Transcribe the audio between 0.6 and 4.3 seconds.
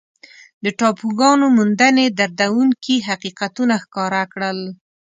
د ټاپوګانو موندنې دردونکي حقیقتونه ښکاره